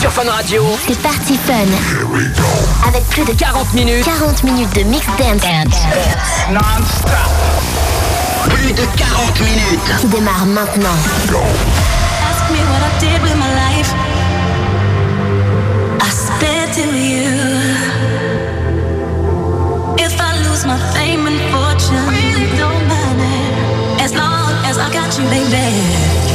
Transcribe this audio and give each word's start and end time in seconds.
Sur 0.00 0.10
Fun 0.10 0.30
Radio, 0.30 0.64
C'est 0.88 0.98
parti 1.02 1.36
fun. 1.36 1.52
Avec 2.88 3.04
plus 3.08 3.24
de 3.24 3.32
40 3.32 3.74
minutes. 3.74 4.04
40 4.04 4.44
minutes 4.44 4.74
de 4.74 4.82
mix 4.84 5.06
dance 5.18 5.42
Plus 8.48 8.72
de 8.72 8.84
40 8.96 9.40
minutes. 9.40 9.96
qui 10.00 10.06
démarre 10.06 10.46
maintenant. 10.46 10.88
Ask 12.30 12.50
me 12.50 12.58
what 12.70 12.80
I 12.80 12.98
did 13.00 13.22
with 13.22 13.36
my 13.36 13.50
life. 13.54 13.92
I 16.00 16.10
spare 16.10 16.66
to 16.74 16.96
you. 16.96 17.28
If 19.98 20.18
I 20.18 20.48
lose 20.48 20.64
my 20.64 20.78
fame 20.94 21.26
and 21.26 21.38
fortune, 21.52 22.08
really 22.08 22.48
don't 22.56 22.88
matter. 22.88 24.02
As 24.02 24.14
long 24.14 24.50
as 24.64 24.78
I 24.78 24.90
got 24.92 25.18
you, 25.18 25.28
baby. 25.28 26.29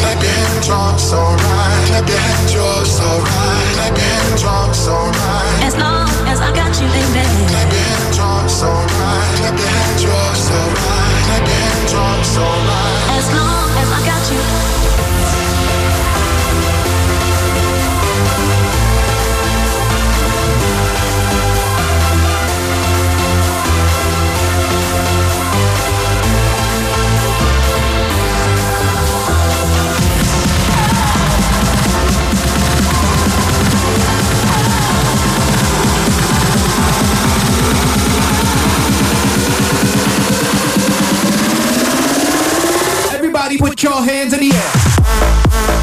Clap 0.00 0.18
your 0.22 0.32
hands, 0.32 0.66
drums, 0.66 1.12
alright. 1.12 1.86
Clap 1.88 2.08
your 2.08 2.18
hands, 2.18 2.52
yours, 2.54 3.00
alright. 3.00 3.74
Clap 3.76 3.96
your 3.96 4.08
hands, 4.08 4.40
drums, 4.42 4.88
alright. 4.88 5.64
As 5.68 5.76
long 5.76 6.08
as 6.32 6.40
I 6.40 6.50
got 6.56 6.72
you, 6.80 6.88
baby. 6.88 7.24
Clap 7.52 7.70
your 7.70 7.84
hands, 7.84 8.16
drums, 8.16 8.62
alright. 8.62 9.30
Clap 9.38 9.56
your 9.60 9.68
hands, 9.68 10.02
yours, 10.02 10.44
alright. 10.56 11.22
Clap 11.28 11.44
your 11.46 11.60
hands, 11.64 11.90
drums, 11.92 12.32
alright. 12.36 13.18
As 13.20 13.26
long 13.36 13.68
as 13.82 13.88
I 13.92 14.00
got 14.08 14.22
you. 14.32 14.59
Everybody 43.50 43.70
put 43.70 43.82
your 43.82 44.00
hands 44.04 44.32
in 44.32 44.38
the 44.38 44.54
air. 44.54 45.79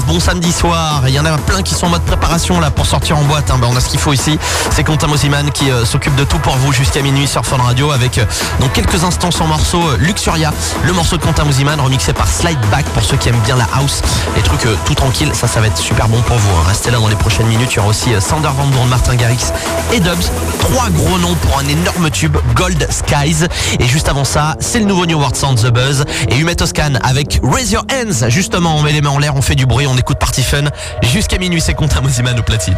bon 0.00 0.20
samedi 0.20 0.52
soir. 0.52 1.02
Il 1.06 1.14
y 1.14 1.20
en 1.20 1.24
a 1.24 1.36
plein 1.38 1.62
qui 1.62 1.74
sont 1.74 1.86
en 1.86 1.90
mode 1.90 2.02
préparation 2.02 2.60
là 2.60 2.70
pour 2.70 2.86
sortir 2.86 3.18
en 3.18 3.22
boîte. 3.22 3.50
Hein. 3.50 3.58
Ben, 3.60 3.68
on 3.70 3.76
a 3.76 3.80
ce 3.80 3.88
qu'il 3.88 4.00
faut 4.00 4.12
ici. 4.12 4.38
C'est 4.70 4.84
Quentin 4.84 5.06
Mosiman 5.06 5.50
qui 5.50 5.70
euh, 5.70 5.84
s'occupe 5.84 6.14
de 6.16 6.24
tout 6.24 6.38
pour 6.38 6.56
vous 6.56 6.72
jusqu'à 6.72 7.02
minuit 7.02 7.26
sur 7.26 7.44
Fun 7.44 7.58
Radio 7.58 7.90
avec 7.90 8.18
euh, 8.18 8.24
dans 8.60 8.68
quelques 8.68 9.04
instants 9.04 9.30
son 9.30 9.46
morceau 9.46 9.80
euh, 9.80 9.96
Luxuria, 9.98 10.52
le 10.84 10.92
morceau 10.92 11.16
de 11.16 11.22
Quentin 11.22 11.44
Mosiman 11.44 11.80
remixé 11.80 12.12
par 12.12 12.28
Slideback 12.28 12.84
pour 12.86 13.04
ceux 13.04 13.16
qui 13.16 13.28
aiment 13.28 13.40
bien 13.44 13.56
la 13.56 13.68
house, 13.74 14.02
les 14.36 14.42
trucs 14.42 14.66
tout 14.84 14.94
tranquilles. 14.94 15.32
Ça, 15.34 15.46
ça 15.46 15.60
va 15.60 15.66
être 15.66 15.78
super 15.78 16.08
bon 16.08 16.20
pour 16.22 16.36
vous. 16.36 16.56
Hein. 16.56 16.64
Restez 16.68 16.90
là 16.90 16.98
dans 16.98 17.08
les 17.08 17.16
prochaines 17.16 17.46
minutes. 17.46 17.72
Il 17.72 17.76
y 17.76 17.78
aura 17.80 17.88
aussi 17.88 18.10
Sander 18.20 18.48
Van 18.56 18.66
Bourne, 18.66 18.88
Martin 18.88 19.14
Garrix 19.14 19.52
et 19.92 20.00
Dubs. 20.00 20.30
Trois 20.60 20.88
gros 20.90 21.18
noms 21.18 21.34
pour 21.34 21.58
un 21.58 21.66
énorme 21.66 22.10
tube 22.10 22.36
Gold 22.54 22.86
Skies. 22.90 23.46
Et 23.78 23.86
juste 23.86 24.08
avant 24.08 24.24
ça, 24.24 24.56
c'est 24.60 24.78
le 24.78 24.86
nouveau 24.86 25.06
New 25.06 25.18
World 25.18 25.36
Sound 25.36 25.60
The 25.60 25.70
Buzz 25.70 26.04
et 26.28 26.36
Humet 26.36 26.54
Toscan 26.54 26.94
avec 27.02 27.40
Raise 27.42 27.72
Your 27.72 27.84
Hands. 27.90 28.28
Justement, 28.28 28.76
on 28.76 28.82
met 28.82 28.92
les 28.92 29.00
mains 29.00 29.10
en 29.10 29.18
l'air, 29.18 29.36
on 29.36 29.42
fait 29.42 29.54
du 29.54 29.66
bruit 29.66 29.81
on 29.86 29.96
écoute 29.96 30.18
Party 30.18 30.42
Fun. 30.42 30.64
Jusqu'à 31.02 31.38
minuit, 31.38 31.60
c'est 31.60 31.74
Quentin 31.74 32.00
Mosiman 32.00 32.38
au 32.38 32.42
platine. 32.42 32.76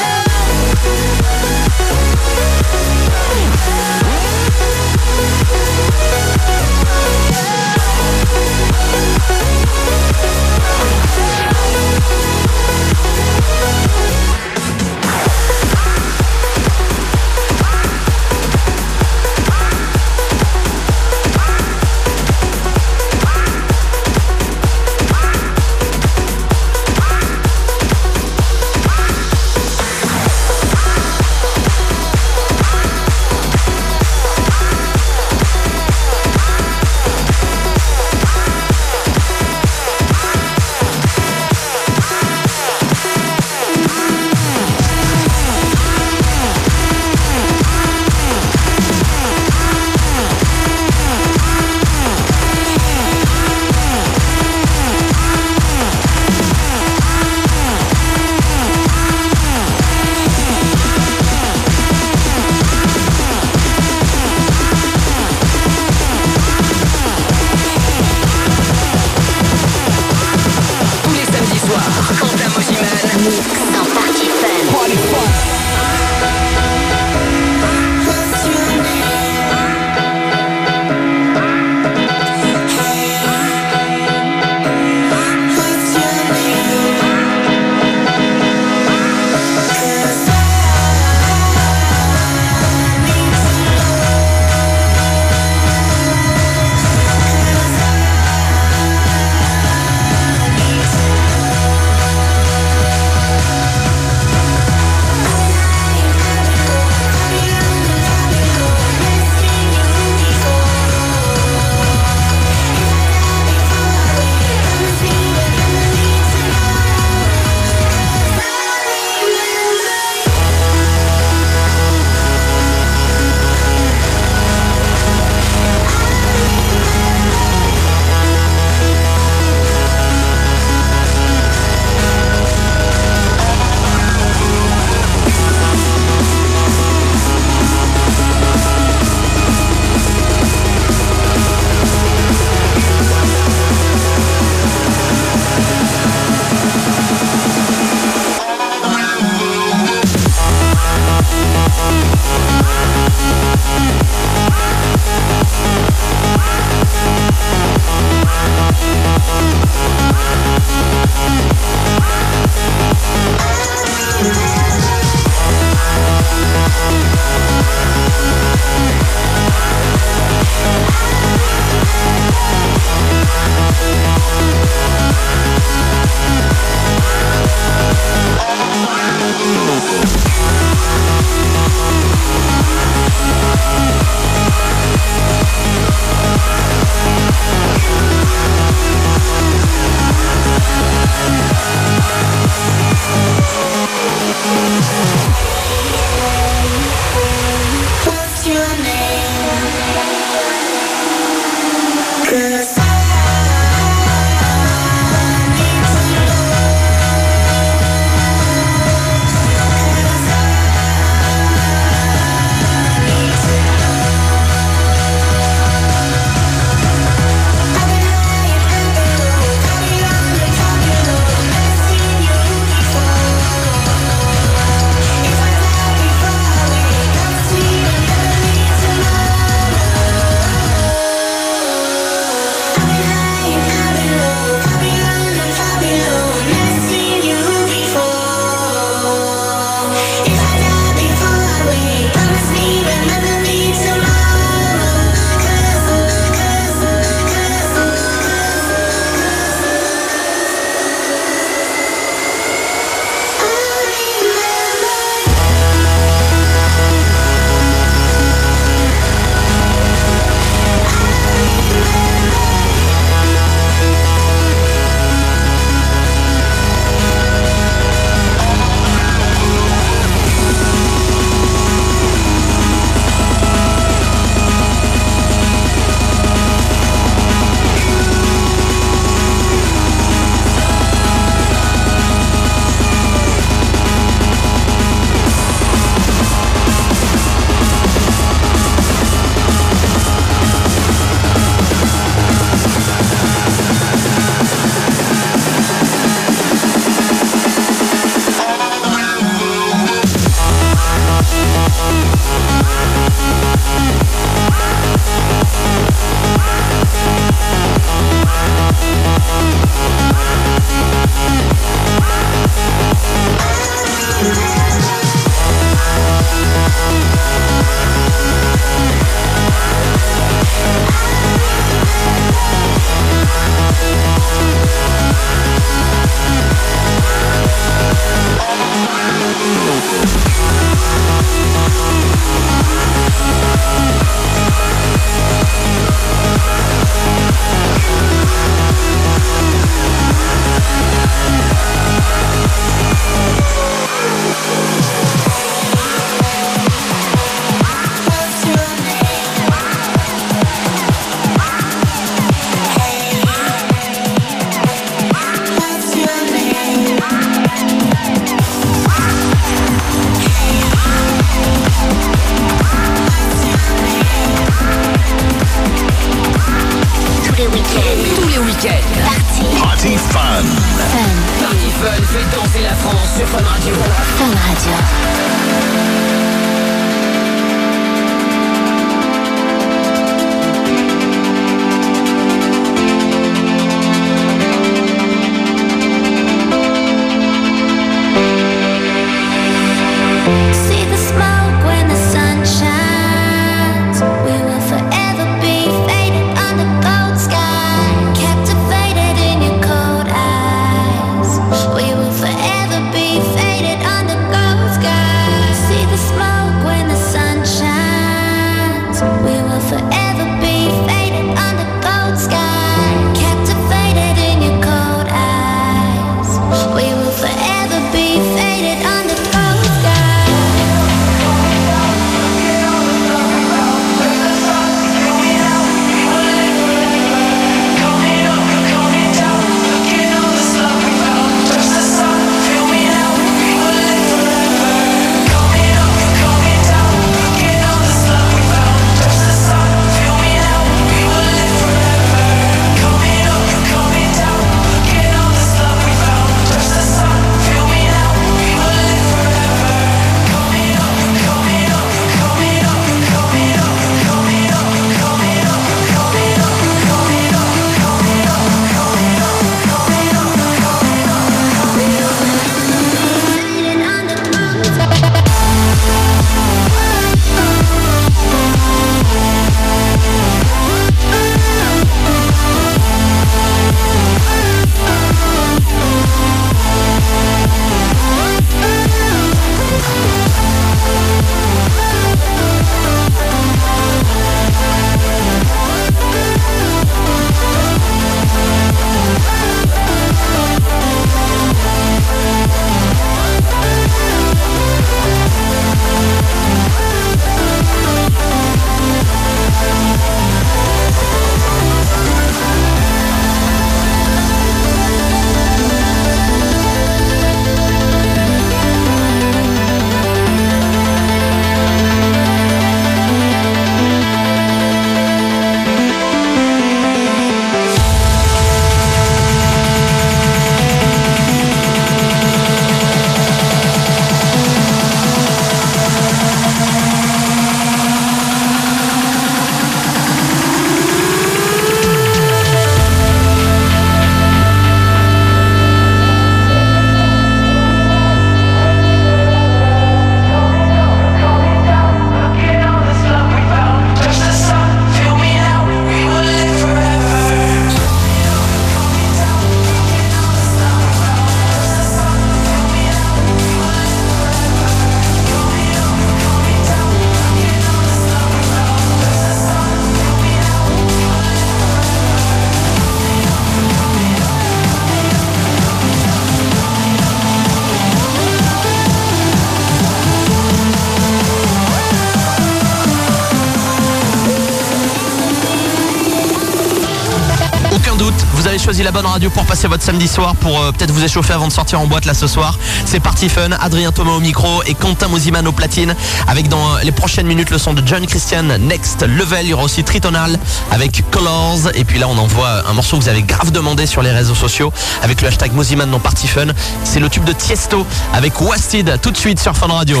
Radio 579.20 579.28
pour 579.28 579.44
passer 579.44 579.68
votre 579.68 579.82
samedi 579.82 580.08
soir, 580.08 580.34
pour 580.34 580.58
euh, 580.58 580.72
peut-être 580.72 580.92
vous 580.92 581.04
échauffer 581.04 581.34
avant 581.34 581.46
de 581.46 581.52
sortir 581.52 581.78
en 581.78 581.86
boîte 581.86 582.06
là 582.06 582.14
ce 582.14 582.26
soir. 582.26 582.58
C'est 582.86 583.00
parti 583.00 583.28
fun, 583.28 583.50
Adrien 583.60 583.92
Thomas 583.92 584.12
au 584.12 584.20
micro 584.20 584.62
et 584.64 584.72
Quentin 584.72 585.08
Mosiman 585.08 585.46
au 585.46 585.52
platine. 585.52 585.94
Avec 586.26 586.48
dans 586.48 586.78
les 586.78 586.90
prochaines 586.90 587.26
minutes 587.26 587.50
le 587.50 587.58
son 587.58 587.74
de 587.74 587.86
John 587.86 588.06
Christian, 588.06 588.44
Next 588.58 589.02
Level. 589.02 589.40
Il 589.42 589.48
y 589.48 589.52
aura 589.52 589.64
aussi 589.64 589.84
Tritonal 589.84 590.38
avec 590.70 591.04
Colors. 591.10 591.70
Et 591.74 591.84
puis 591.84 591.98
là 591.98 592.08
on 592.08 592.16
envoie 592.16 592.66
un 592.66 592.72
morceau 592.72 592.96
que 592.96 593.02
vous 593.02 593.08
avez 593.10 593.22
grave 593.22 593.50
demandé 593.50 593.84
sur 593.84 594.00
les 594.00 594.10
réseaux 594.10 594.34
sociaux 594.34 594.72
avec 595.02 595.20
le 595.20 595.28
hashtag 595.28 595.52
Mosiman 595.52 595.90
dans 595.90 596.00
Party 596.00 596.26
Fun. 596.26 596.46
C'est 596.84 597.00
le 597.00 597.10
tube 597.10 597.24
de 597.24 597.32
Tiesto 597.32 597.86
avec 598.14 598.40
Wasted 598.40 599.00
tout 599.02 599.10
de 599.10 599.18
suite 599.18 599.38
sur 599.38 599.54
Fun 599.54 599.66
Radio. 599.66 600.00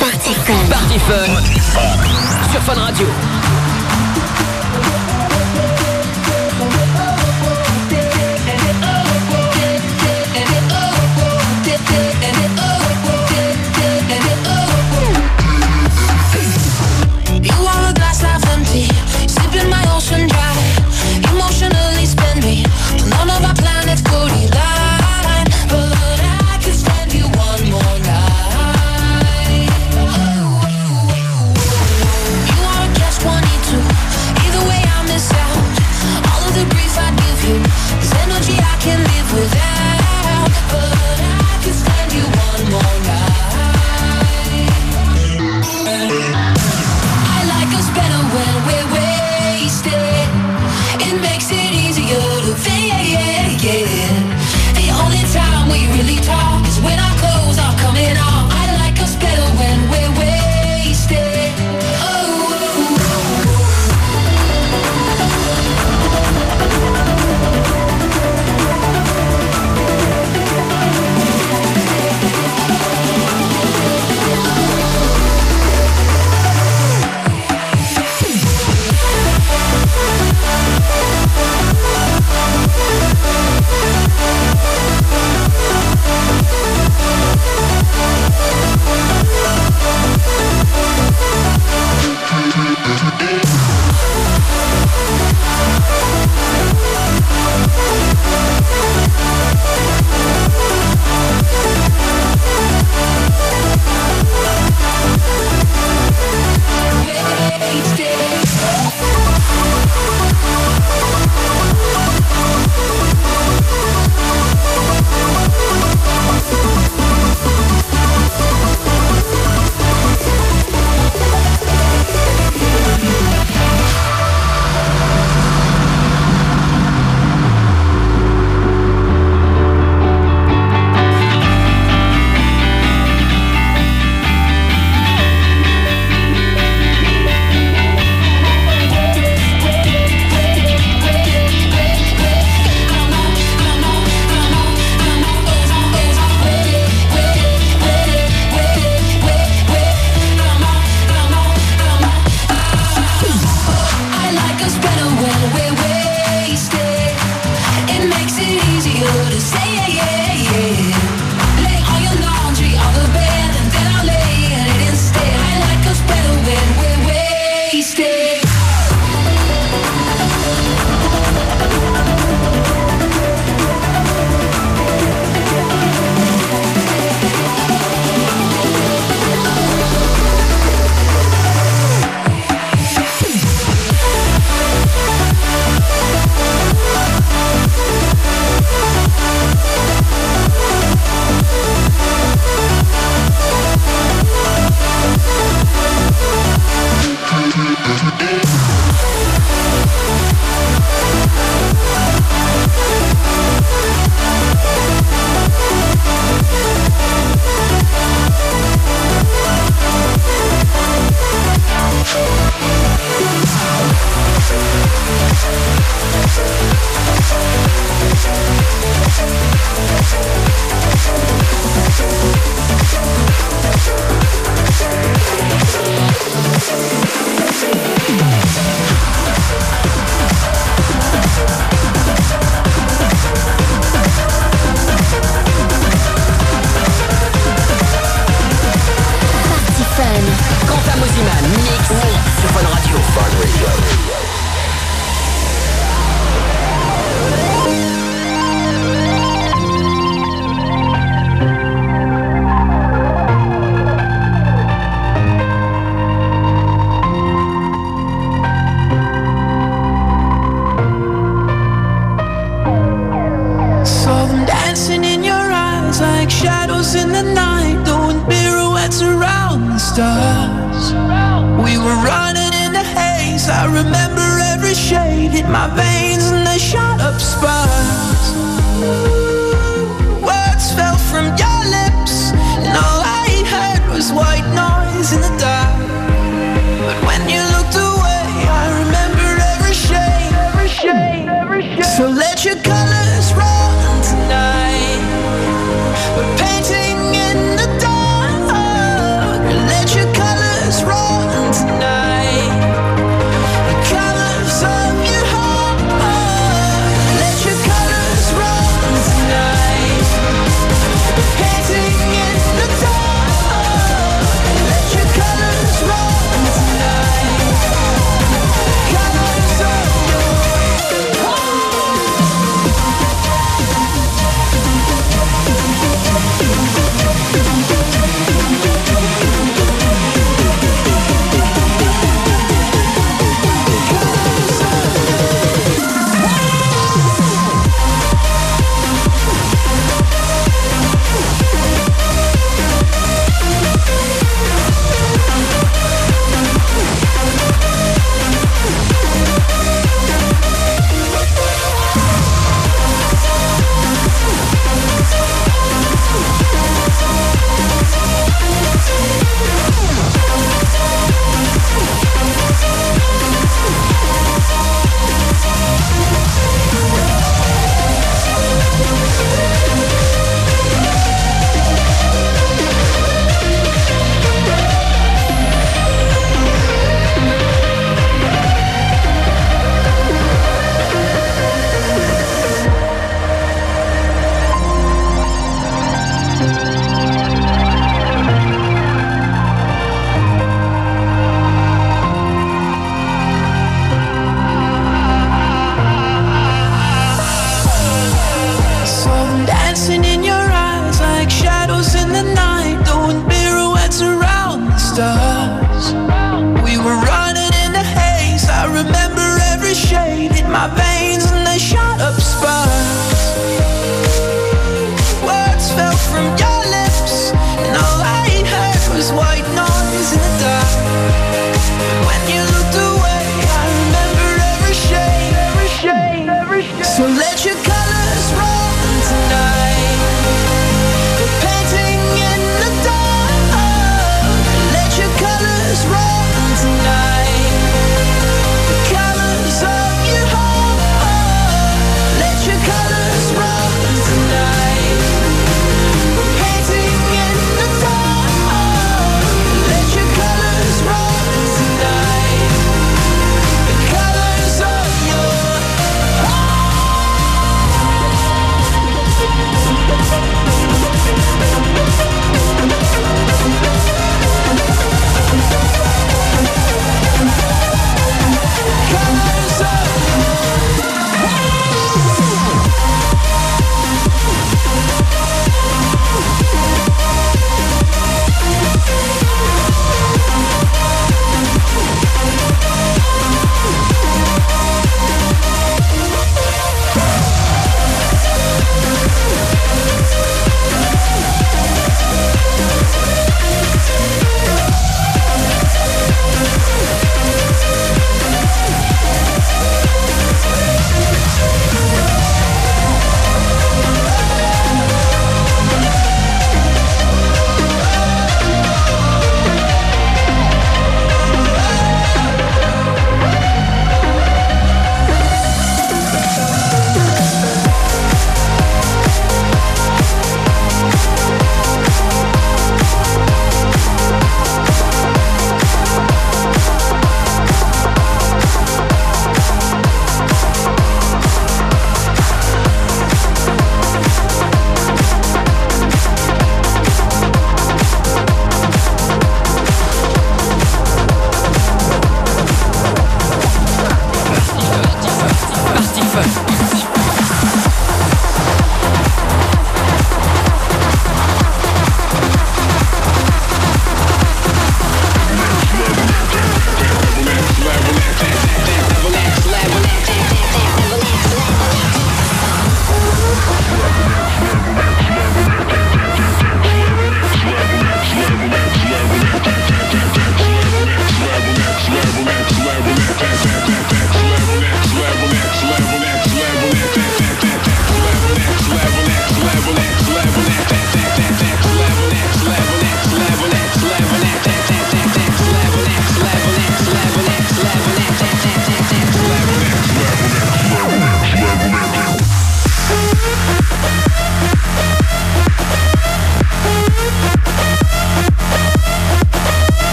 Party 0.00 0.34
Fun. 0.46 0.54
Party 0.70 0.98
Fun 1.06 2.50
sur 2.50 2.62
Fun 2.62 2.80
Radio. 2.80 3.06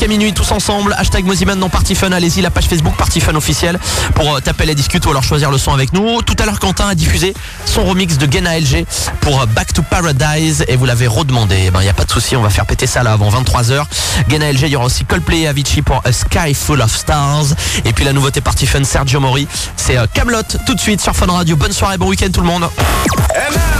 Jusqu'à 0.00 0.16
minuit, 0.16 0.32
tous 0.32 0.50
ensemble. 0.52 0.94
Hashtag 0.96 1.26
Moziman 1.26 1.58
dans 1.58 1.68
Party 1.68 1.94
Fun. 1.94 2.10
Allez-y, 2.12 2.40
la 2.40 2.50
page 2.50 2.64
Facebook 2.64 2.96
Party 2.96 3.20
Fun 3.20 3.34
officielle 3.34 3.78
pour 4.14 4.34
euh, 4.34 4.40
taper 4.40 4.64
la 4.64 4.72
discute 4.72 5.04
ou 5.04 5.10
alors 5.10 5.22
choisir 5.22 5.50
le 5.50 5.58
son 5.58 5.74
avec 5.74 5.92
nous. 5.92 6.22
Tout 6.22 6.36
à 6.38 6.46
l'heure, 6.46 6.58
Quentin 6.58 6.88
a 6.88 6.94
diffusé 6.94 7.34
son 7.66 7.84
remix 7.84 8.16
de 8.16 8.32
Gena 8.32 8.58
LG 8.58 8.86
pour 9.20 9.42
euh, 9.42 9.46
Back 9.46 9.74
to 9.74 9.82
Paradise 9.82 10.64
et 10.68 10.76
vous 10.76 10.86
l'avez 10.86 11.06
redemandé. 11.06 11.64
Eh 11.66 11.70
ben, 11.70 11.80
il 11.80 11.84
n'y 11.84 11.90
a 11.90 11.92
pas 11.92 12.06
de 12.06 12.10
souci, 12.10 12.34
on 12.34 12.40
va 12.40 12.48
faire 12.48 12.64
péter 12.64 12.86
ça 12.86 13.02
là 13.02 13.12
avant 13.12 13.28
23h. 13.28 13.82
Gena 14.30 14.50
LG, 14.50 14.62
il 14.62 14.68
y 14.68 14.76
aura 14.76 14.86
aussi 14.86 15.04
Coldplay 15.04 15.40
et 15.40 15.48
Avicii 15.48 15.82
pour 15.82 16.00
A 16.06 16.12
Sky 16.12 16.54
Full 16.54 16.80
of 16.80 16.96
Stars. 16.96 17.48
Et 17.84 17.92
puis 17.92 18.06
la 18.06 18.14
nouveauté 18.14 18.40
Party 18.40 18.66
Fun, 18.66 18.84
Sergio 18.84 19.20
Mori. 19.20 19.46
C'est 19.76 19.98
euh, 19.98 20.06
Camelot 20.14 20.42
tout 20.64 20.74
de 20.74 20.80
suite 20.80 21.02
sur 21.02 21.14
Fun 21.14 21.26
Radio. 21.26 21.56
Bonne 21.56 21.72
soirée, 21.72 21.98
bon 21.98 22.08
week-end 22.08 22.30
tout 22.32 22.40
le 22.40 22.46
monde. 22.46 22.66
Party 23.06 23.79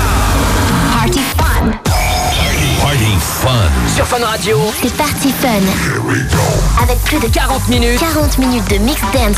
Sur 3.92 4.06
Fun 4.06 4.24
Radio, 4.24 4.58
c'est 4.80 4.94
Party 4.94 5.34
Fun. 5.40 5.48
Here 5.48 6.00
we 6.04 6.18
go. 6.30 6.38
Avec 6.80 6.98
plus 7.02 7.18
de 7.18 7.26
40 7.26 7.68
minutes. 7.68 7.98
40 7.98 8.38
minutes 8.38 8.70
de 8.70 8.78
mix 8.78 9.00
dance. 9.12 9.36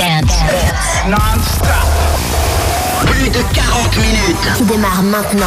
Non-stop. 1.08 1.68
Plus 3.06 3.30
de 3.30 3.40
40 3.54 3.96
minutes. 3.96 4.56
Qui 4.56 4.64
démarre 4.64 5.02
maintenant. 5.02 5.46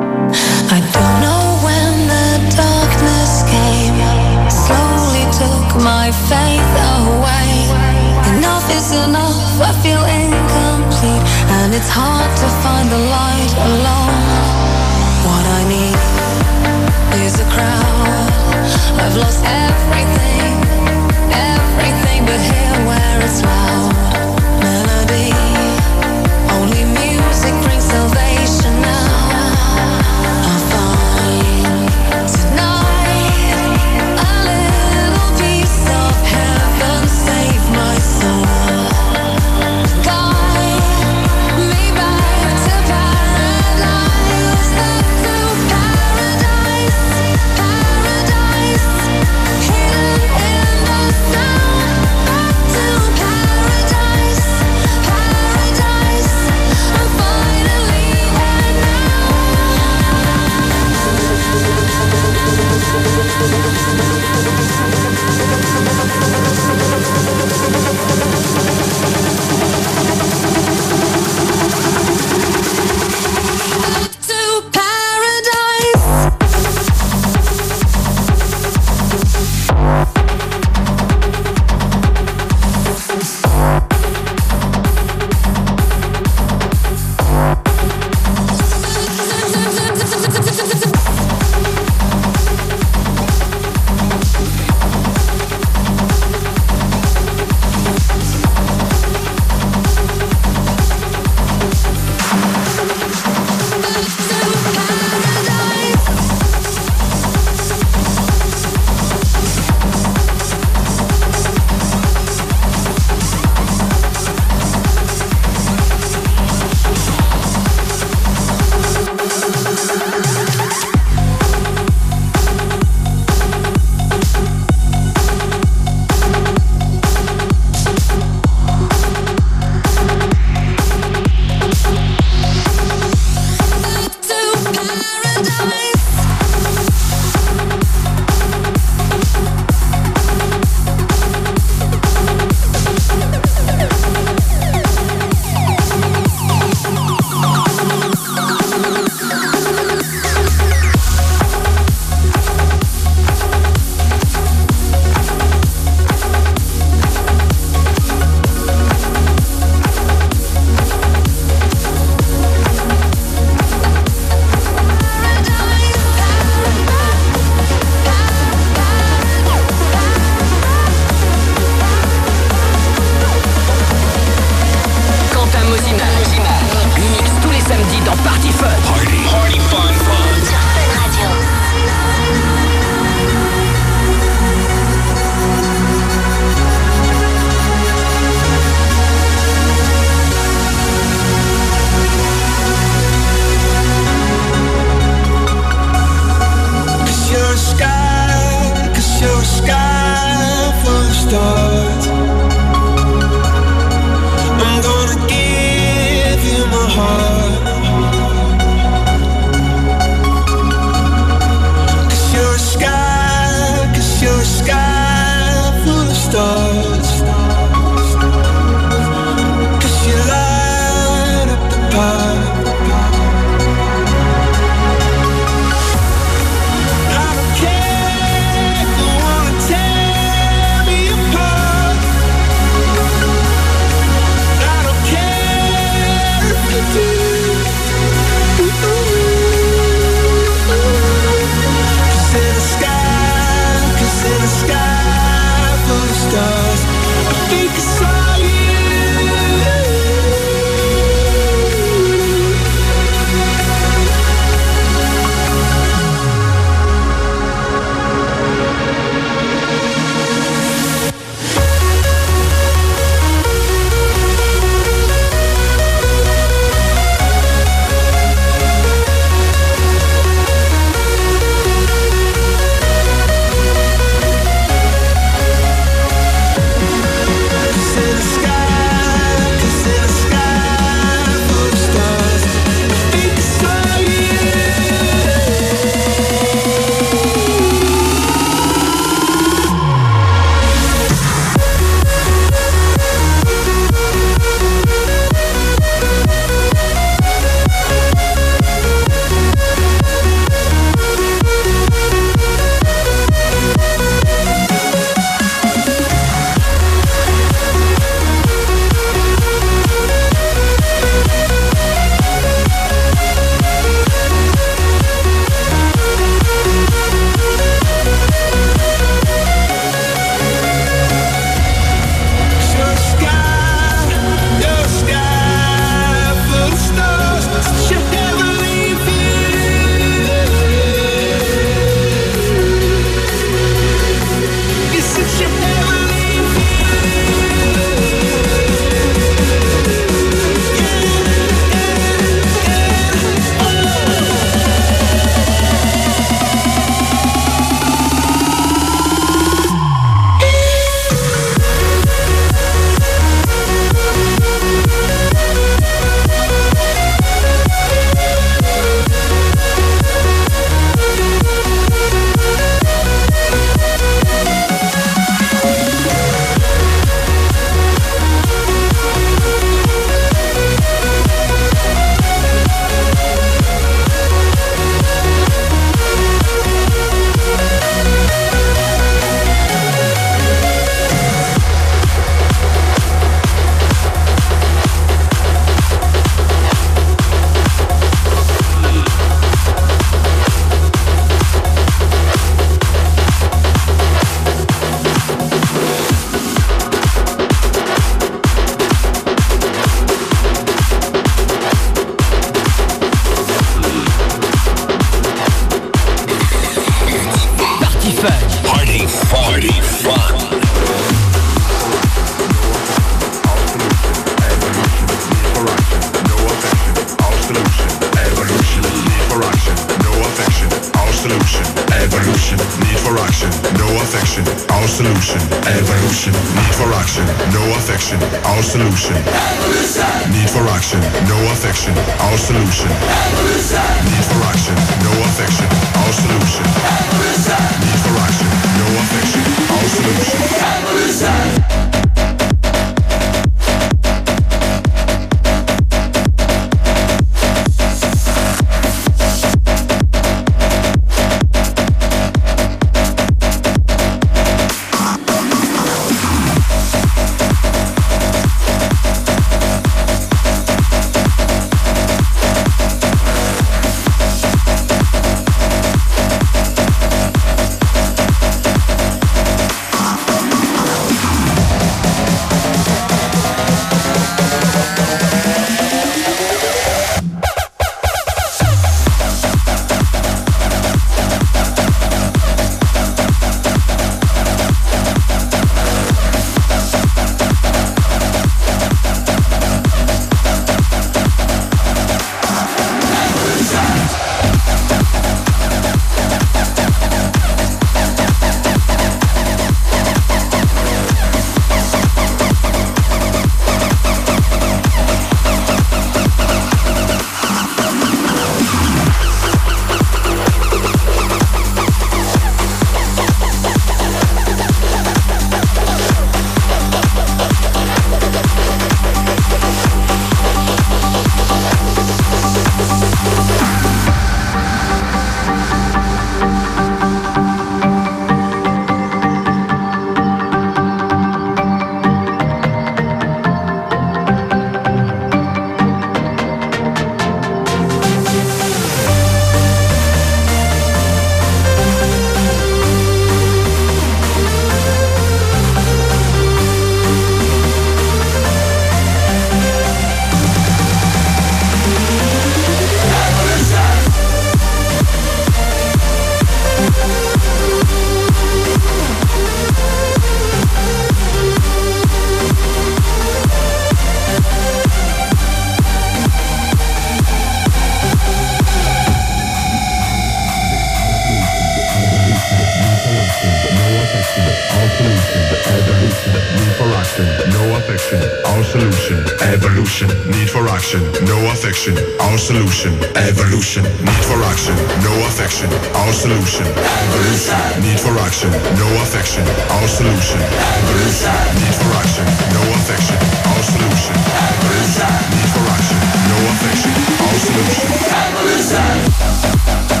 Affection, 581.81 582.21
our 582.21 582.37
solution. 582.37 582.93
Evolution. 583.15 583.83
Need 584.05 584.23
for 584.29 584.43
action, 584.43 584.75
no 585.01 585.13
affection, 585.25 585.69
our 585.95 586.13
solution. 586.13 586.65
Evolution. 586.67 587.81
Need 587.81 587.99
for 587.99 588.17
action, 588.19 588.51
no 588.77 588.87
affection, 589.01 589.43
our 589.69 589.87
solution. 589.87 590.37
Evolution. 590.37 591.33
Need 591.57 591.75
for 591.81 591.91
action, 591.97 592.25
no 592.53 592.61
affection, 592.77 593.17
our 593.49 593.63
solution. 593.65 594.15
Evolution. 594.45 595.09
Need 595.33 595.49
for 595.53 595.65
action, 595.73 595.99
no 596.29 596.37
affection, 596.53 596.93
our 597.25 597.37
solution. 597.49 597.87
Evolution. 598.29 600.00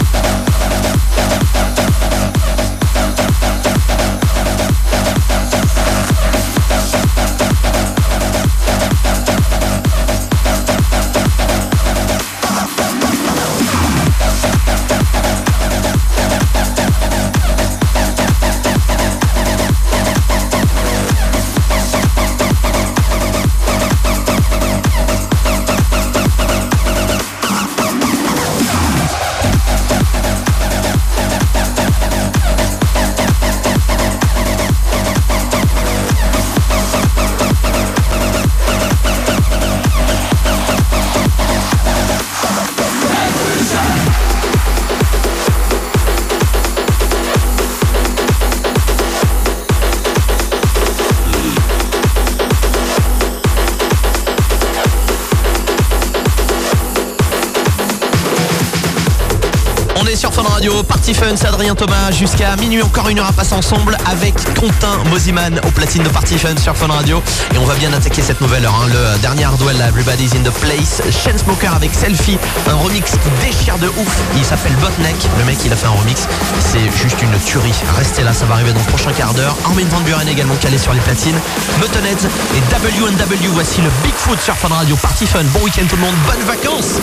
C'est 61.13 61.45
Adrien 61.45 61.75
Thomas, 61.75 62.09
jusqu'à 62.11 62.55
minuit 62.55 62.81
encore 62.81 63.09
une 63.09 63.19
heure 63.19 63.27
à 63.27 63.33
passer 63.33 63.53
ensemble 63.53 63.97
avec 64.09 64.33
Quentin 64.55 65.03
Moziman 65.09 65.59
au 65.67 65.71
platine 65.71 66.03
de 66.03 66.09
Party 66.09 66.37
Fun 66.37 66.55
sur 66.57 66.75
Fun 66.75 66.87
Radio. 66.87 67.21
Et 67.53 67.57
on 67.57 67.65
va 67.65 67.75
bien 67.75 67.91
attaquer 67.91 68.21
cette 68.21 68.39
nouvelle 68.39 68.63
heure, 68.65 68.73
hein. 68.81 68.87
le 68.87 69.19
dernier 69.19 69.43
là, 69.43 69.89
Everybody's 69.89 70.33
in 70.33 70.41
the 70.41 70.53
Place, 70.61 71.01
Smoker 71.37 71.75
avec 71.75 71.93
Selfie, 71.93 72.37
un 72.69 72.75
remix 72.75 73.11
qui 73.11 73.45
déchire 73.45 73.77
de 73.79 73.87
ouf, 73.87 74.17
il 74.37 74.45
s'appelle 74.45 74.73
Botneck, 74.77 75.15
le 75.37 75.43
mec 75.43 75.57
il 75.65 75.73
a 75.73 75.75
fait 75.75 75.87
un 75.87 75.91
remix, 75.91 76.27
c'est 76.59 76.89
juste 76.97 77.21
une 77.21 77.37
tuerie. 77.39 77.73
Restez 77.97 78.23
là, 78.23 78.33
ça 78.33 78.45
va 78.45 78.53
arriver 78.55 78.71
dans 78.71 78.79
le 78.79 78.85
prochain 78.85 79.11
quart 79.11 79.33
d'heure. 79.33 79.57
Armin 79.65 79.85
Van 79.89 79.99
Buren 80.01 80.27
également 80.29 80.55
calé 80.55 80.77
sur 80.77 80.93
les 80.93 81.01
platines, 81.01 81.37
Muttonheads 81.81 82.29
et 82.55 82.61
W&W, 82.73 83.47
voici 83.49 83.81
le 83.81 83.89
Bigfoot 84.03 84.39
sur 84.39 84.55
Fun 84.55 84.69
Radio, 84.69 84.95
Party 84.95 85.27
Fun, 85.27 85.43
bon 85.53 85.59
week-end 85.59 85.85
tout 85.89 85.97
le 85.97 86.01
monde, 86.03 86.15
bonnes 86.25 86.45
vacances 86.47 87.01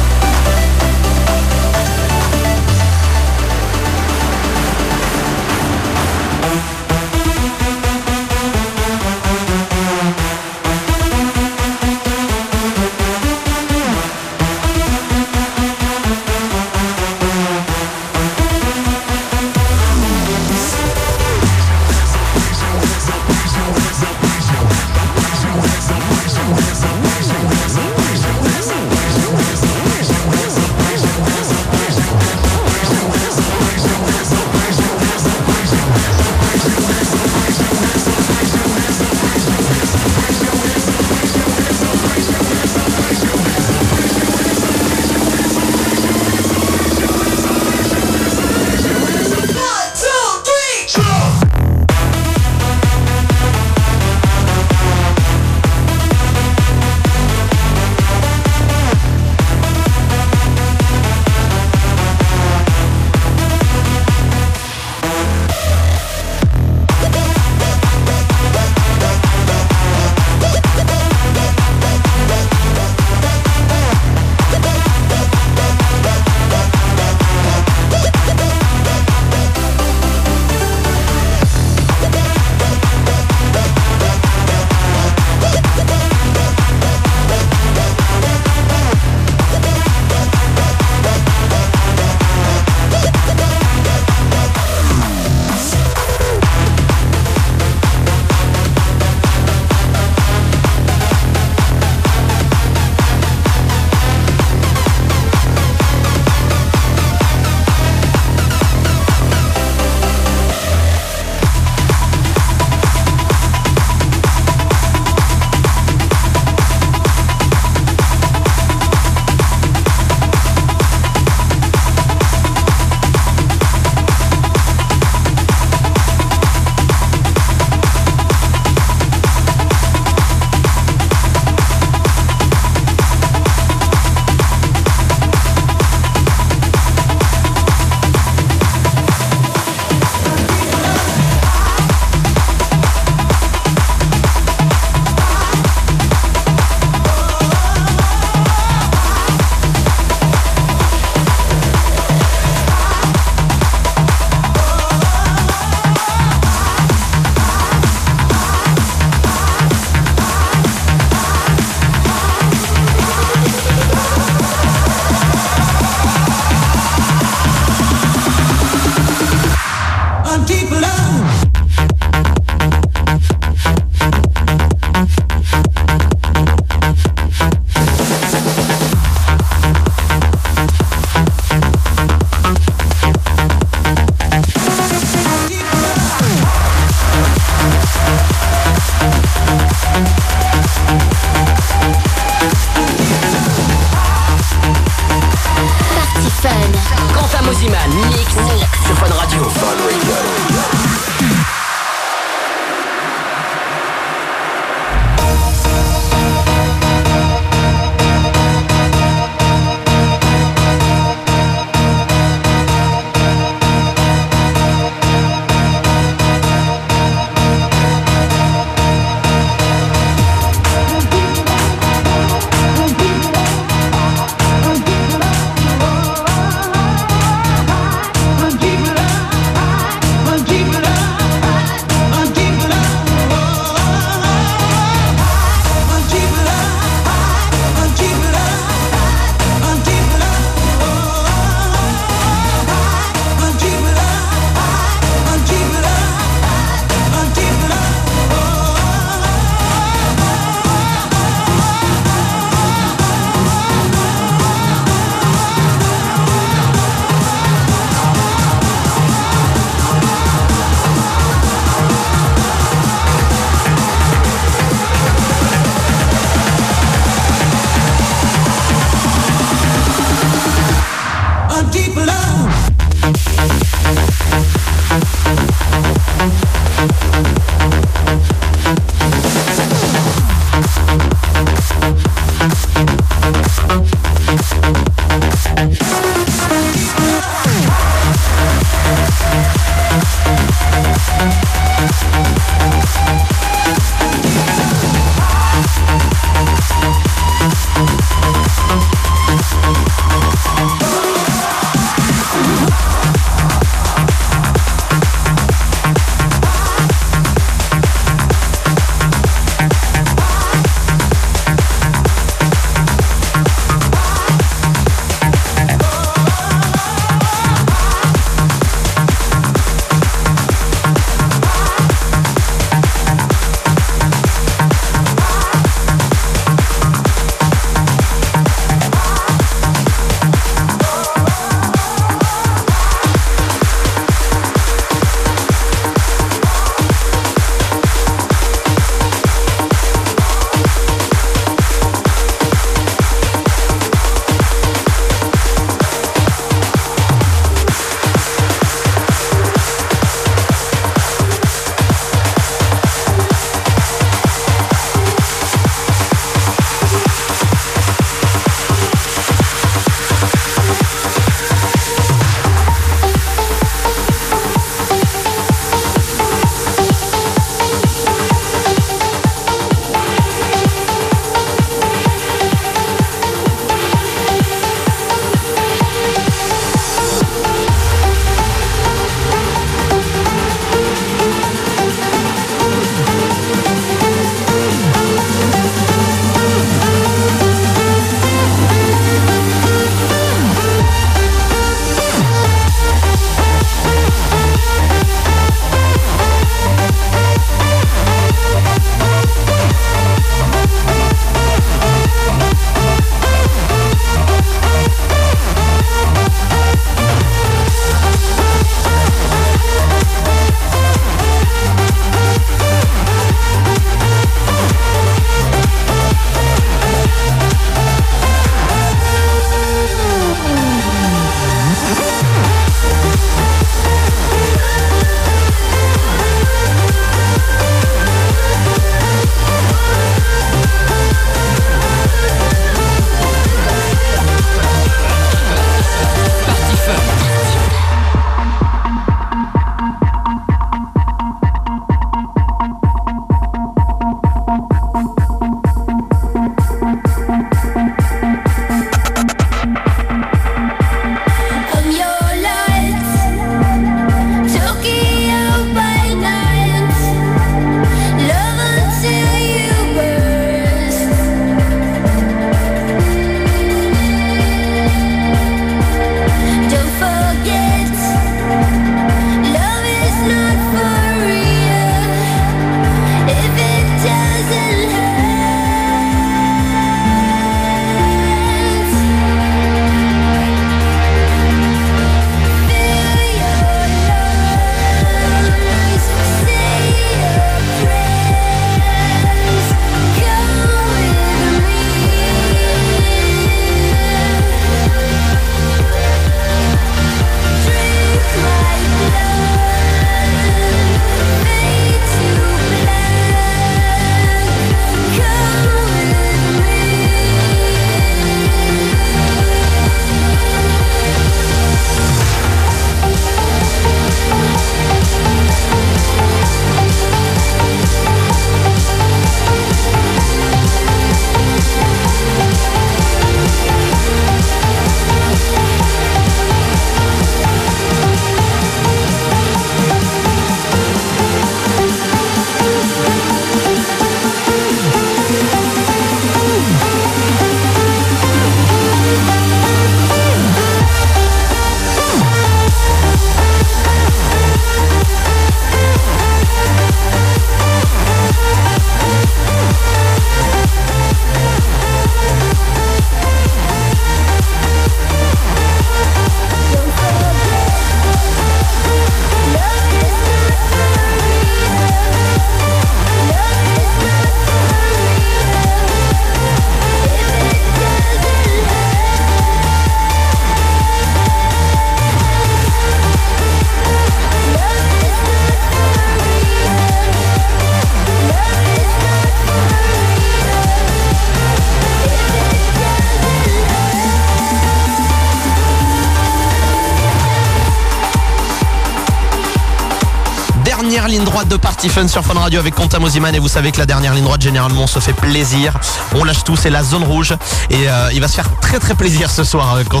Fun 591.84 592.08
sur 592.08 592.24
Fun 592.24 592.34
Radio 592.34 592.58
avec 592.58 592.74
Quentin 592.74 592.98
Mosiman 592.98 593.32
et 593.32 593.38
vous 593.38 593.48
savez 593.48 593.70
que 593.70 593.78
la 593.78 593.86
dernière 593.86 594.12
ligne 594.12 594.24
droite 594.24 594.42
généralement 594.42 594.88
se 594.88 594.98
fait 594.98 595.12
plaisir. 595.12 595.72
On 596.14 596.24
lâche 596.24 596.42
tout, 596.42 596.56
c'est 596.56 596.70
la 596.70 596.82
zone 596.82 597.04
rouge 597.04 597.34
et 597.70 597.88
euh, 597.88 598.10
il 598.12 598.20
va 598.20 598.26
se 598.26 598.34
faire 598.34 598.48
très 598.60 598.80
très 598.80 598.94
plaisir 598.94 599.30
ce 599.30 599.44
soir 599.44 599.76
euh, 599.76 600.00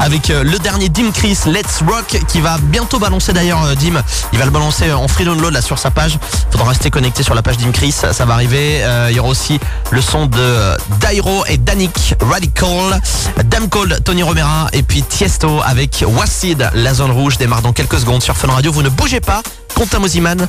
avec 0.00 0.30
euh, 0.30 0.42
le 0.42 0.58
dernier 0.58 0.88
Dim 0.88 1.12
Chris 1.12 1.38
Let's 1.46 1.82
Rock 1.86 2.18
qui 2.26 2.40
va 2.40 2.58
bientôt 2.58 2.98
balancer 2.98 3.32
d'ailleurs 3.32 3.76
Dim. 3.76 4.02
Il 4.32 4.38
va 4.38 4.44
le 4.44 4.50
balancer 4.50 4.92
en 4.92 5.06
free 5.06 5.24
download 5.24 5.52
là 5.52 5.62
sur 5.62 5.78
sa 5.78 5.90
page. 5.90 6.18
Faudra 6.50 6.70
rester 6.70 6.90
connecté 6.90 7.22
sur 7.22 7.34
la 7.34 7.42
page 7.42 7.58
Dim 7.58 7.70
Chris, 7.70 7.92
ça, 7.92 8.24
va 8.24 8.34
arriver. 8.34 8.82
Il 9.10 9.16
y 9.16 9.20
aura 9.20 9.28
aussi 9.28 9.60
le 9.90 10.02
son 10.02 10.26
de 10.26 10.76
Dairo 11.00 11.44
et 11.46 11.58
Danik 11.58 12.16
Radical, 12.20 13.00
Dam 13.44 13.68
Cold, 13.68 14.02
Tony 14.04 14.22
Romera 14.22 14.68
et 14.72 14.82
puis 14.82 15.02
Tiesto 15.02 15.60
avec 15.64 16.04
Wassid. 16.06 16.70
La 16.74 16.94
zone 16.94 17.12
rouge 17.12 17.38
démarre 17.38 17.62
dans 17.62 17.72
quelques 17.72 18.00
secondes 18.00 18.22
sur 18.22 18.36
Fun 18.36 18.48
Radio. 18.48 18.72
Vous 18.72 18.82
ne 18.82 18.88
bougez 18.88 19.20
pas. 19.20 19.42
Quentin 19.74 20.00
Mosiman 20.00 20.46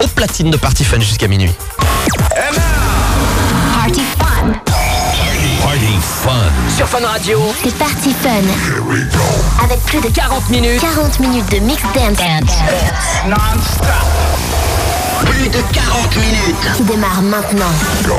au 0.00 0.06
platine 0.08 0.50
de 0.50 0.56
Party 0.56 0.84
Fun 0.84 1.00
jusqu'à 1.00 1.28
minuit. 1.28 1.52
Party 3.74 4.02
Fun. 4.18 4.52
Party 5.62 5.96
Fun. 6.22 6.30
Sur 6.76 6.88
Fun 6.88 7.06
Radio, 7.06 7.40
C'est 7.62 7.74
Party 7.76 8.14
Fun. 8.22 9.64
Avec 9.64 9.80
plus 9.84 10.00
de 10.00 10.08
40 10.08 10.50
minutes. 10.50 10.80
40 10.80 11.20
minutes 11.20 11.50
de 11.52 11.58
mix 11.60 11.82
dance 11.94 12.18
Plus 15.24 15.48
de 15.48 15.60
40 15.72 16.16
minutes. 16.16 16.76
qui 16.76 16.82
démarre 16.84 17.22
maintenant. 17.22 17.72
You 18.06 18.14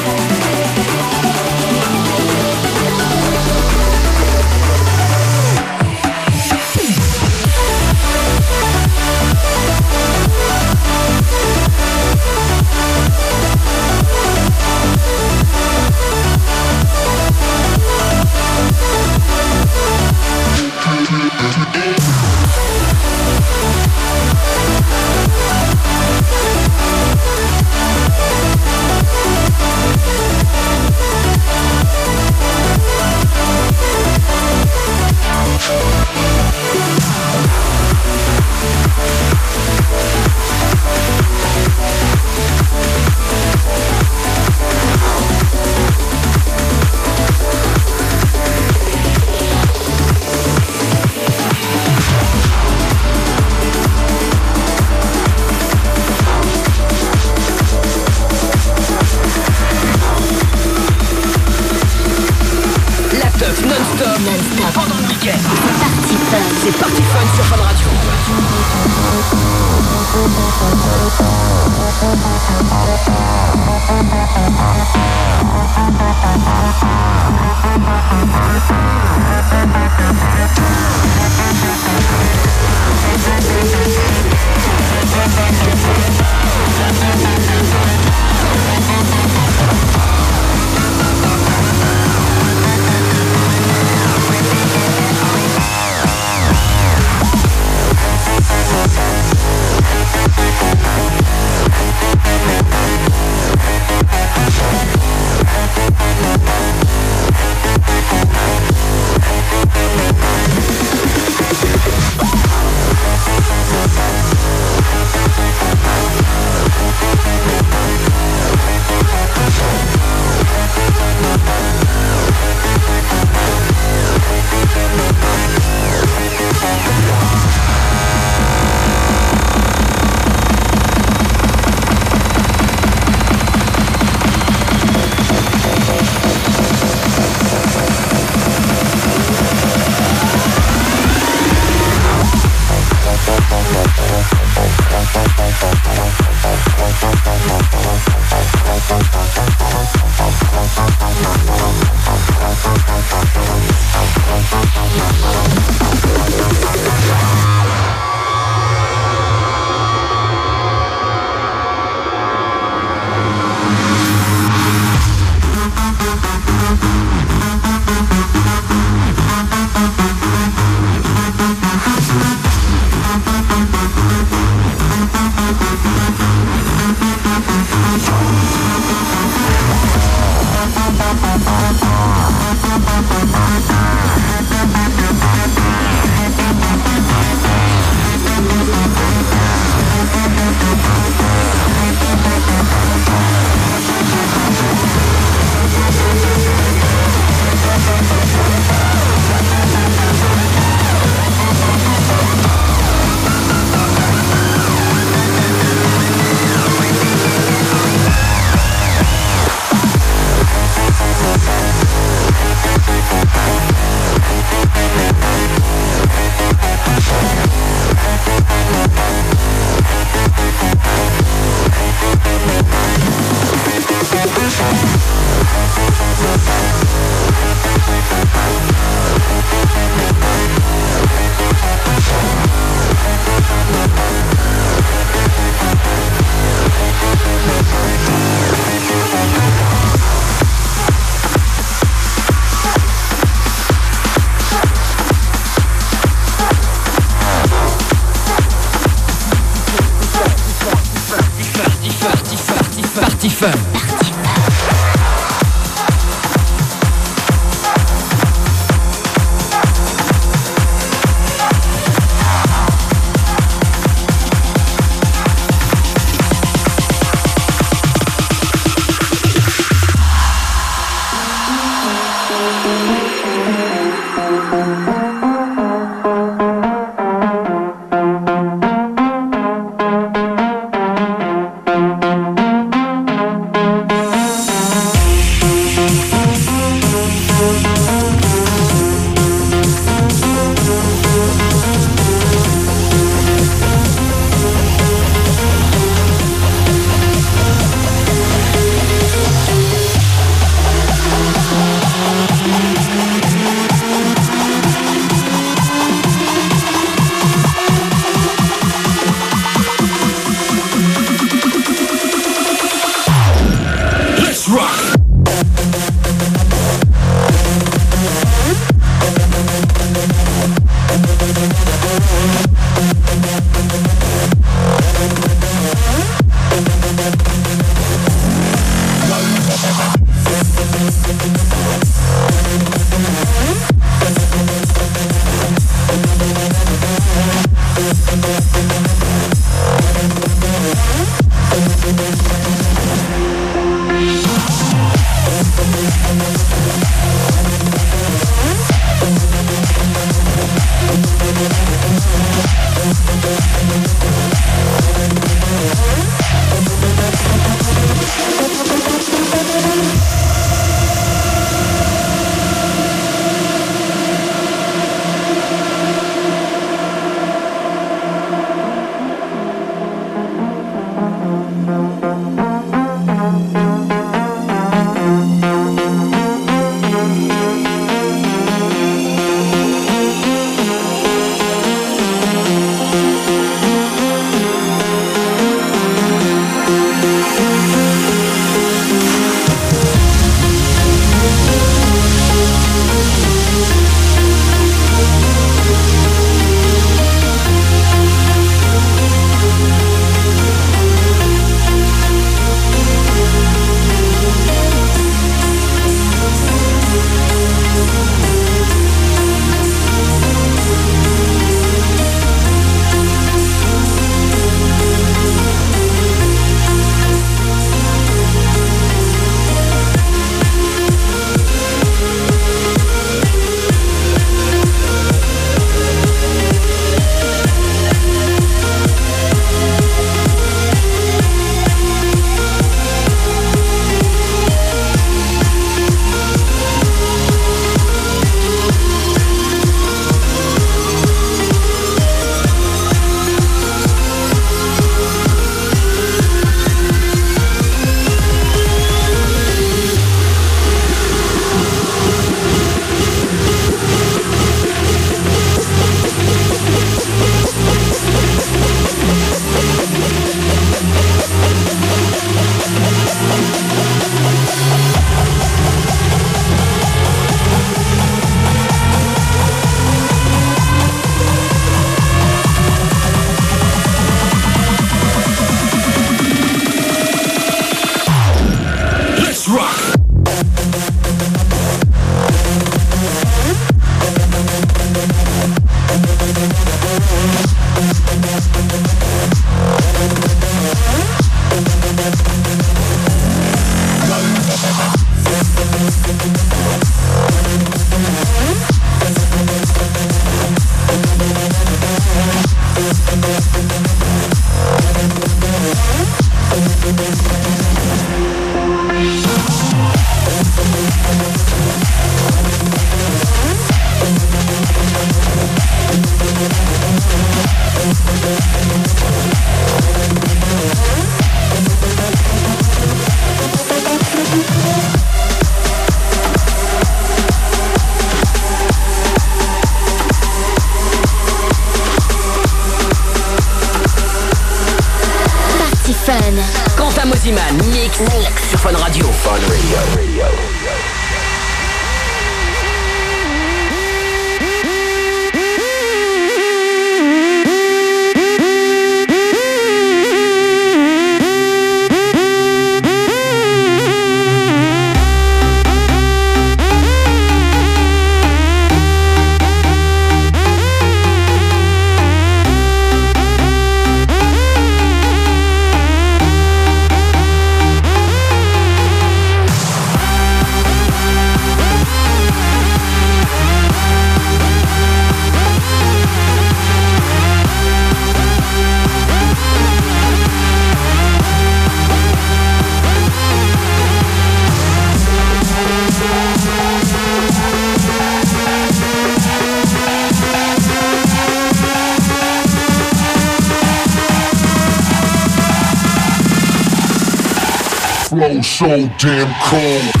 So 598.61 598.67
damn 598.99 599.33
cold. 599.49 600.00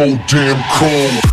So 0.00 0.16
damn 0.28 0.56
cold. 0.78 1.29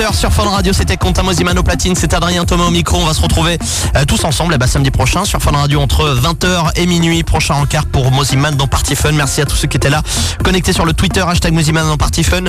20h 0.00 0.14
sur 0.14 0.32
Fun 0.32 0.44
Radio. 0.44 0.72
C'était 0.72 0.96
Quentin 0.96 1.22
Mosiman 1.22 1.58
au 1.58 1.62
platine. 1.62 1.94
C'est 1.94 2.14
Adrien 2.14 2.44
Thomas 2.46 2.64
au 2.64 2.70
micro. 2.70 2.96
On 2.96 3.04
va 3.04 3.12
se 3.12 3.20
retrouver 3.20 3.58
euh, 3.96 4.04
tous 4.06 4.24
ensemble 4.24 4.54
eh 4.54 4.58
ben, 4.58 4.66
samedi 4.66 4.90
prochain 4.90 5.24
sur 5.26 5.42
Fun 5.42 5.50
Radio 5.50 5.80
entre 5.80 6.16
20h 6.16 6.70
et 6.76 6.86
minuit. 6.86 7.22
Prochain 7.22 7.54
encart 7.54 7.84
pour 7.86 8.10
Mosiman 8.10 8.56
dans 8.56 8.66
Party 8.66 8.96
Fun. 8.96 9.12
Merci 9.12 9.42
à 9.42 9.46
tous 9.46 9.56
ceux 9.56 9.68
qui 9.68 9.76
étaient 9.76 9.90
là. 9.90 10.02
Connectés 10.42 10.72
sur 10.72 10.86
le 10.86 10.94
Twitter, 10.94 11.22
hashtag 11.26 11.52
Mosiman 11.52 11.86
dans 11.86 11.98
Party 11.98 12.24
Fun. 12.24 12.44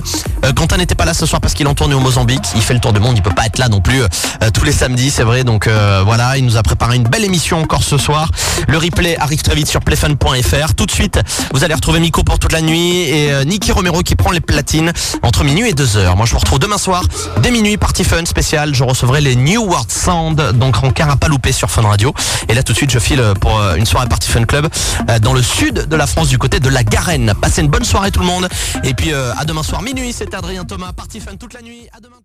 Euh, 0.46 0.54
Quentin 0.54 0.78
n'était 0.78 0.96
pas 0.96 1.04
là 1.04 1.14
ce 1.14 1.26
soir 1.26 1.42
parce 1.42 1.54
qu'il 1.54 1.68
en 1.68 1.74
tournait 1.74 1.96
au 1.96 2.00
Mozambique. 2.00 2.44
Il 2.56 2.62
fait 2.62 2.74
le 2.74 2.80
tour 2.80 2.94
du 2.94 3.02
monde. 3.02 3.18
Il 3.18 3.22
peut 3.22 3.34
pas 3.36 3.48
être 3.48 3.58
là 3.58 3.68
non 3.68 3.82
plus 3.82 4.02
euh, 4.02 4.08
tous 4.54 4.64
les 4.64 4.72
samedis, 4.72 5.12
c'est 5.12 5.24
vrai. 5.24 5.44
Donc 5.44 5.68
voilà, 6.06 6.38
il 6.38 6.46
nous 6.46 6.58
a 6.58 6.64
préparé 6.64 6.96
une 6.96 7.04
belle 7.04 7.26
émission 7.26 7.62
encore 7.62 7.84
ce 7.84 7.98
soir. 7.98 8.32
Le 8.68 8.78
replay 8.78 9.18
arrive 9.18 9.42
très 9.42 9.56
vite 9.56 9.68
sur 9.68 9.82
playfun.fr. 9.82 10.74
Tout 10.76 10.86
de 10.86 10.92
suite, 10.92 11.20
vous 11.54 11.64
allez 11.64 11.74
retrouver 11.74 12.00
Miko 12.00 12.24
pour 12.24 12.40
toute 12.40 12.54
la 12.54 12.62
nuit 12.62 13.02
et 13.10 13.46
Niki 13.46 13.72
Romero 13.72 14.02
qui 14.02 14.16
prend 14.16 14.32
les 14.32 14.40
platines 14.40 14.94
entre 15.22 15.44
minuit 15.44 15.70
et 15.70 15.74
2h. 15.74 16.16
Moi, 16.16 16.26
je 16.26 16.32
vous 16.32 16.40
retrouve 16.40 16.60
demain 16.60 16.78
soir, 16.78 17.04
dès 17.42 17.52
minuit, 17.52 17.78
Party 17.78 18.04
Fun 18.04 18.26
spécial. 18.26 18.76
Je 18.76 18.84
recevrai 18.84 19.22
les 19.22 19.36
New 19.36 19.64
World 19.64 19.92
Sound, 19.92 20.52
donc 20.54 20.84
en 20.84 20.92
car 20.92 21.10
à 21.10 21.18
pas 21.18 21.28
louper 21.28 21.52
sur 21.52 21.70
Fun 21.70 21.82
Radio. 21.82 22.14
Et 22.48 22.54
là, 22.54 22.64
tout 22.64 22.74
de 22.74 22.78
suite, 22.78 22.92
je 22.92 23.00
file 23.00 23.24
pour 23.40 23.60
euh, 23.60 23.76
une 23.76 23.86
soirée 23.86 24.08
Party 24.08 24.30
Fun 24.30 24.46
Club 24.46 24.68
euh, 25.10 25.20
dans 25.20 25.34
le 25.34 25.42
sud 25.42 25.88
de 25.88 25.96
la 25.96 26.08
France, 26.08 26.30
du 26.30 26.38
côté 26.38 26.60
de 26.60 26.70
la 26.70 26.84
Garenne. 26.84 27.34
Passez 27.42 27.62
une 27.62 27.70
bonne 27.70 27.84
soirée 27.84 28.12
tout 28.12 28.20
le 28.20 28.26
monde. 28.26 28.48
Et 28.84 28.94
puis, 28.94 29.14
euh, 29.14 29.34
à 29.36 29.46
demain 29.46 29.64
soir, 29.64 29.82
minuit. 29.82 30.14
C'est 30.14 30.34
Adrien 30.34 30.66
Thomas, 30.66 30.94
Party 30.94 31.20
Fun 31.20 31.36
toute 31.38 31.54
la 31.54 31.62
nuit. 31.62 31.88
À 31.94 32.00
demain. 32.00 32.18